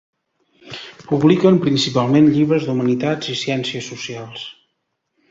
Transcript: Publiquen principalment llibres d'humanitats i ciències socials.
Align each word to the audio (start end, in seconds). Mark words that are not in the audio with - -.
Publiquen 1.09 1.59
principalment 1.65 2.29
llibres 2.37 2.65
d'humanitats 2.69 3.29
i 3.35 3.35
ciències 3.43 3.91
socials. 3.93 4.47